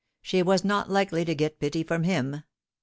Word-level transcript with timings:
She 0.23 0.41
was 0.41 0.63
not 0.65 0.89
likely 0.89 1.23
to 1.25 1.35
get 1.35 1.59
pity 1.59 1.83
from 1.83 2.05
him. 2.05 2.41